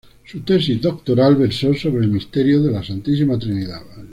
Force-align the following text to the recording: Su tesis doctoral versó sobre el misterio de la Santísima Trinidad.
Su 0.25 0.39
tesis 0.41 0.81
doctoral 0.81 1.35
versó 1.35 1.75
sobre 1.75 2.05
el 2.05 2.09
misterio 2.11 2.59
de 2.63 2.71
la 2.71 2.81
Santísima 2.83 3.37
Trinidad. 3.37 3.83